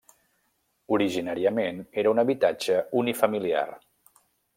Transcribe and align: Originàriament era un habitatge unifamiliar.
Originàriament 0.95 1.81
era 2.03 2.13
un 2.13 2.21
habitatge 2.23 2.79
unifamiliar. 3.03 3.67